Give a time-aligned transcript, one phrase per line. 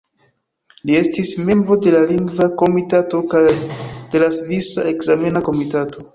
[0.89, 6.09] Li estis membro de la Lingva Komitato kaj de la Svisa Ekzamena Komitato.